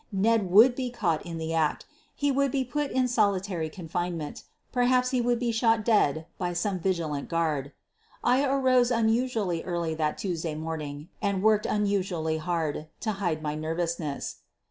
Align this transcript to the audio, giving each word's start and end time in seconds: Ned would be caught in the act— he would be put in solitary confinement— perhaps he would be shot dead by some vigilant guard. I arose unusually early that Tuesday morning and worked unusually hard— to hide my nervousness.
Ned 0.11 0.49
would 0.49 0.73
be 0.75 0.89
caught 0.89 1.23
in 1.27 1.37
the 1.37 1.53
act— 1.53 1.85
he 2.15 2.31
would 2.31 2.51
be 2.51 2.63
put 2.65 2.89
in 2.89 3.07
solitary 3.07 3.69
confinement— 3.69 4.41
perhaps 4.73 5.11
he 5.11 5.21
would 5.21 5.37
be 5.37 5.51
shot 5.51 5.85
dead 5.85 6.25
by 6.39 6.53
some 6.53 6.79
vigilant 6.79 7.29
guard. 7.29 7.71
I 8.23 8.43
arose 8.43 8.89
unusually 8.89 9.61
early 9.63 9.93
that 9.93 10.17
Tuesday 10.17 10.55
morning 10.55 11.09
and 11.21 11.43
worked 11.43 11.67
unusually 11.67 12.37
hard— 12.37 12.87
to 13.01 13.11
hide 13.11 13.43
my 13.43 13.53
nervousness. 13.53 14.37